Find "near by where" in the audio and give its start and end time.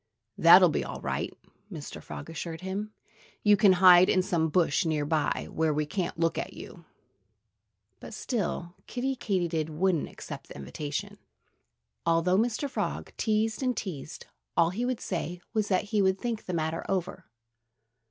4.83-5.71